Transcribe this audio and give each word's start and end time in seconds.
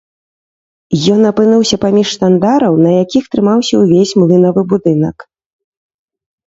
Ён 1.15 1.21
апынуўся 1.31 1.75
паміж 1.85 2.07
штандараў, 2.15 2.73
на 2.87 2.91
якіх 3.03 3.23
трымаўся 3.37 3.73
ўвесь 3.83 4.17
млынавы 4.25 4.61
будынак. 4.75 5.17